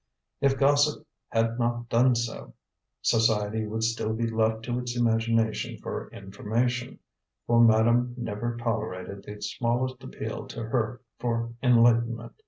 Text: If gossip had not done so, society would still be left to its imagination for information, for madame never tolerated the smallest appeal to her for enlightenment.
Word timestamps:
If 0.39 0.57
gossip 0.57 1.05
had 1.29 1.59
not 1.59 1.87
done 1.87 2.15
so, 2.15 2.55
society 3.03 3.67
would 3.67 3.83
still 3.83 4.13
be 4.13 4.27
left 4.27 4.63
to 4.63 4.79
its 4.79 4.97
imagination 4.97 5.77
for 5.77 6.09
information, 6.09 6.97
for 7.45 7.61
madame 7.63 8.15
never 8.17 8.57
tolerated 8.57 9.21
the 9.23 9.39
smallest 9.43 10.03
appeal 10.03 10.47
to 10.47 10.63
her 10.63 11.01
for 11.19 11.53
enlightenment. 11.61 12.31